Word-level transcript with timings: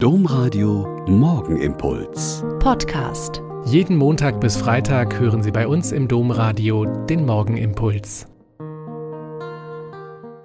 Domradio 0.00 1.04
Morgenimpuls. 1.08 2.44
Podcast. 2.60 3.42
Jeden 3.64 3.96
Montag 3.96 4.40
bis 4.40 4.56
Freitag 4.56 5.18
hören 5.18 5.42
Sie 5.42 5.50
bei 5.50 5.66
uns 5.66 5.90
im 5.90 6.06
Domradio 6.06 6.84
den 7.06 7.26
Morgenimpuls. 7.26 8.28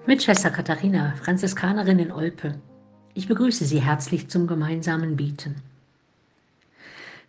Mit 0.08 0.24
Schwester 0.24 0.50
Katharina, 0.50 1.14
Franziskanerin 1.22 2.00
in 2.00 2.12
Olpe. 2.12 2.60
Ich 3.14 3.28
begrüße 3.28 3.66
Sie 3.66 3.80
herzlich 3.80 4.28
zum 4.28 4.48
gemeinsamen 4.48 5.18
Bieten. 5.18 5.58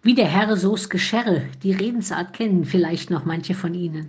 Wie 0.03 0.15
der 0.15 0.29
Herr 0.29 0.57
so's 0.57 0.89
Gescherre, 0.89 1.43
die 1.63 1.73
Redensart 1.73 2.33
kennen 2.33 2.65
vielleicht 2.65 3.11
noch 3.11 3.27
manche 3.27 3.53
von 3.53 3.75
Ihnen. 3.75 4.09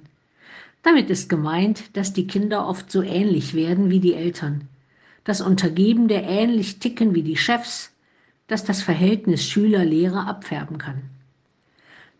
Damit 0.83 1.09
ist 1.09 1.27
gemeint, 1.27 1.97
dass 1.97 2.13
die 2.13 2.27
Kinder 2.27 2.65
oft 2.65 2.89
so 2.89 3.01
ähnlich 3.01 3.55
werden 3.55 3.89
wie 3.89 3.99
die 3.99 4.13
Eltern. 4.13 4.69
Das 5.25 5.41
Untergebene 5.41 6.23
ähnlich 6.23 6.79
ticken 6.79 7.13
wie 7.13 7.23
die 7.23 7.35
Chefs, 7.35 7.91
dass 8.47 8.63
das 8.63 8.81
Verhältnis 8.81 9.45
Schüler-Lehrer 9.45 10.27
abfärben 10.27 10.77
kann. 10.77 11.01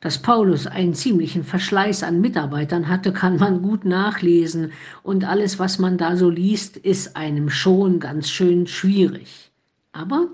Dass 0.02 0.22
Paulus 0.22 0.68
einen 0.68 0.94
ziemlichen 0.94 1.44
Verschleiß 1.44 2.04
an 2.04 2.22
Mitarbeitern 2.22 2.88
hatte, 2.88 3.12
kann 3.12 3.38
man 3.38 3.62
gut 3.62 3.86
nachlesen 3.86 4.72
und 5.04 5.24
alles, 5.24 5.58
was 5.58 5.80
man 5.80 5.98
da 5.98 6.16
so 6.16 6.30
liest, 6.30 6.78
ist 6.78 7.16
einem 7.16 7.50
schon 7.50 8.00
ganz 8.00 8.30
schön 8.30 8.68
schwierig. 8.68 9.52
Aber 9.94 10.28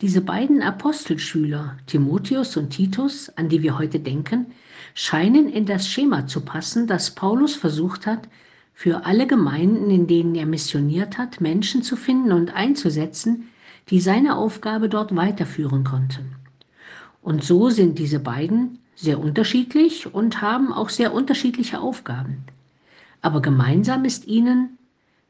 diese 0.00 0.20
beiden 0.20 0.62
Apostelschüler, 0.62 1.76
Timotheus 1.86 2.56
und 2.56 2.70
Titus, 2.70 3.30
an 3.30 3.48
die 3.48 3.62
wir 3.62 3.78
heute 3.78 3.98
denken, 3.98 4.46
scheinen 4.94 5.48
in 5.48 5.66
das 5.66 5.88
Schema 5.88 6.26
zu 6.26 6.42
passen, 6.42 6.86
das 6.86 7.14
Paulus 7.14 7.54
versucht 7.54 8.06
hat, 8.06 8.28
für 8.74 9.06
alle 9.06 9.26
Gemeinden, 9.26 9.90
in 9.90 10.06
denen 10.06 10.34
er 10.36 10.46
missioniert 10.46 11.18
hat, 11.18 11.40
Menschen 11.40 11.82
zu 11.82 11.96
finden 11.96 12.30
und 12.30 12.54
einzusetzen, 12.54 13.48
die 13.90 14.00
seine 14.00 14.36
Aufgabe 14.36 14.88
dort 14.88 15.14
weiterführen 15.16 15.84
konnten. 15.84 16.36
Und 17.22 17.44
so 17.44 17.70
sind 17.70 17.98
diese 17.98 18.20
beiden 18.20 18.78
sehr 18.94 19.20
unterschiedlich 19.20 20.12
und 20.12 20.42
haben 20.42 20.72
auch 20.72 20.88
sehr 20.88 21.14
unterschiedliche 21.14 21.80
Aufgaben. 21.80 22.44
Aber 23.22 23.40
gemeinsam 23.42 24.04
ist 24.04 24.26
ihnen, 24.26 24.78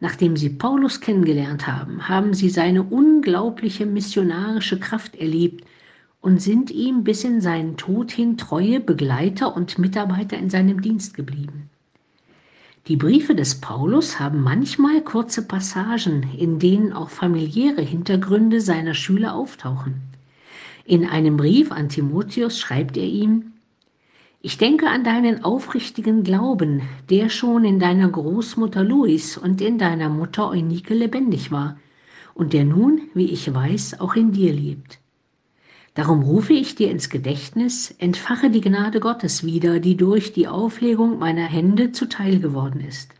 nachdem 0.00 0.36
sie 0.36 0.50
Paulus 0.50 1.00
kennengelernt 1.00 1.66
haben, 1.66 2.08
haben 2.08 2.34
sie 2.34 2.50
seine 2.50 2.83
unglaubliche 2.83 3.86
missionarische 3.86 4.78
Kraft 4.78 5.16
erlebt 5.16 5.64
und 6.20 6.42
sind 6.42 6.70
ihm 6.70 7.05
bis 7.05 7.24
in 7.24 7.40
seinen 7.40 7.77
Tod 7.77 8.11
hin 8.11 8.36
treue 8.36 8.80
Begleiter 8.80 9.55
und 9.55 9.78
Mitarbeiter 9.78 10.36
in 10.36 10.50
seinem 10.50 10.83
Dienst 10.83 11.14
geblieben. 11.14 11.70
Die 12.89 12.97
Briefe 12.97 13.34
des 13.34 13.61
Paulus 13.61 14.19
haben 14.19 14.42
manchmal 14.42 15.03
kurze 15.03 15.47
Passagen, 15.47 16.27
in 16.39 16.58
denen 16.58 16.95
auch 16.95 17.11
familiäre 17.11 17.83
Hintergründe 17.83 18.62
seiner 18.62 18.95
Schüler 18.95 19.34
auftauchen. 19.34 19.97
In 20.86 21.05
einem 21.05 21.36
Brief 21.36 21.70
an 21.70 21.91
Timotheus 21.91 22.58
schreibt 22.58 22.97
er 22.97 23.05
ihm, 23.05 23.53
ich 24.41 24.56
denke 24.56 24.89
an 24.89 25.05
deinen 25.05 25.45
aufrichtigen 25.45 26.22
Glauben, 26.22 26.80
der 27.11 27.28
schon 27.28 27.67
in 27.67 27.78
deiner 27.78 28.08
Großmutter 28.08 28.84
Louis 28.84 29.36
und 29.36 29.61
in 29.61 29.77
deiner 29.77 30.08
Mutter 30.08 30.48
Eunike 30.48 30.95
lebendig 30.95 31.52
war 31.52 31.77
und 32.33 32.55
der 32.55 32.64
nun, 32.64 33.02
wie 33.12 33.27
ich 33.27 33.52
weiß, 33.52 34.00
auch 34.00 34.14
in 34.17 34.33
dir 34.33 34.55
lebt. 34.55 34.98
Darum 35.98 36.22
rufe 36.22 36.52
ich 36.52 36.77
dir 36.77 36.92
ins 36.92 37.10
Gedächtnis, 37.10 37.92
entfache 37.98 38.50
die 38.50 38.60
Gnade 38.60 39.00
Gottes 39.00 39.42
wieder, 39.42 39.80
die 39.80 39.96
durch 39.96 40.32
die 40.32 40.46
Auflegung 40.46 41.18
meiner 41.18 41.46
Hände 41.46 41.90
zuteil 41.90 42.38
geworden 42.38 42.80
ist. 42.86 43.10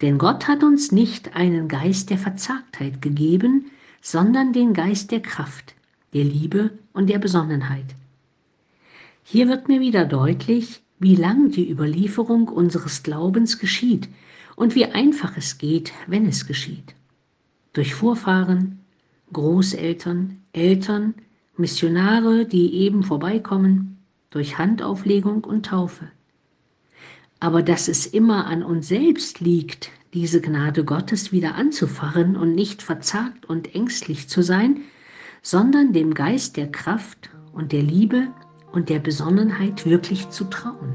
Denn 0.00 0.16
Gott 0.16 0.46
hat 0.46 0.62
uns 0.62 0.92
nicht 0.92 1.34
einen 1.34 1.66
Geist 1.66 2.10
der 2.10 2.18
Verzagtheit 2.18 3.02
gegeben, 3.02 3.72
sondern 4.00 4.52
den 4.52 4.74
Geist 4.74 5.10
der 5.10 5.22
Kraft, 5.22 5.74
der 6.14 6.22
Liebe 6.22 6.70
und 6.92 7.10
der 7.10 7.18
Besonnenheit. 7.18 7.96
Hier 9.24 9.48
wird 9.48 9.66
mir 9.66 9.80
wieder 9.80 10.04
deutlich, 10.04 10.82
wie 11.00 11.16
lang 11.16 11.50
die 11.50 11.68
Überlieferung 11.68 12.46
unseres 12.46 13.02
Glaubens 13.02 13.58
geschieht 13.58 14.08
und 14.54 14.76
wie 14.76 14.84
einfach 14.84 15.36
es 15.36 15.58
geht, 15.58 15.92
wenn 16.06 16.26
es 16.26 16.46
geschieht. 16.46 16.94
Durch 17.72 17.92
Vorfahren, 17.92 18.78
Großeltern, 19.32 20.36
Eltern, 20.52 21.14
Missionare, 21.56 22.46
die 22.46 22.74
eben 22.74 23.02
vorbeikommen, 23.02 23.98
durch 24.30 24.58
Handauflegung 24.58 25.44
und 25.44 25.66
Taufe. 25.66 26.08
Aber 27.40 27.62
dass 27.62 27.88
es 27.88 28.06
immer 28.06 28.46
an 28.46 28.62
uns 28.62 28.88
selbst 28.88 29.40
liegt, 29.40 29.90
diese 30.14 30.40
Gnade 30.40 30.84
Gottes 30.84 31.32
wieder 31.32 31.54
anzufachen 31.54 32.36
und 32.36 32.54
nicht 32.54 32.82
verzagt 32.82 33.46
und 33.46 33.74
ängstlich 33.74 34.28
zu 34.28 34.42
sein, 34.42 34.82
sondern 35.42 35.92
dem 35.92 36.14
Geist 36.14 36.56
der 36.56 36.70
Kraft 36.70 37.30
und 37.52 37.72
der 37.72 37.82
Liebe 37.82 38.28
und 38.70 38.88
der 38.88 39.00
Besonnenheit 39.00 39.84
wirklich 39.84 40.30
zu 40.30 40.44
trauen. 40.44 40.94